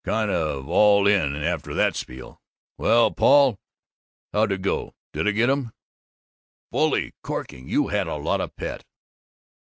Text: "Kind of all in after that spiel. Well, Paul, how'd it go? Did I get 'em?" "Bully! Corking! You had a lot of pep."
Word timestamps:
"Kind 0.03 0.31
of 0.31 0.67
all 0.67 1.05
in 1.05 1.35
after 1.35 1.75
that 1.75 1.95
spiel. 1.95 2.41
Well, 2.75 3.11
Paul, 3.11 3.59
how'd 4.33 4.51
it 4.51 4.63
go? 4.63 4.95
Did 5.13 5.27
I 5.27 5.31
get 5.31 5.47
'em?" 5.51 5.73
"Bully! 6.71 7.13
Corking! 7.21 7.69
You 7.69 7.89
had 7.89 8.07
a 8.07 8.15
lot 8.15 8.41
of 8.41 8.55
pep." 8.55 8.81